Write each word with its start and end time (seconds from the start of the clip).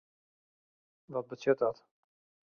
Wat 1.13 1.27
betsjut 1.29 1.57
dat? 1.63 1.77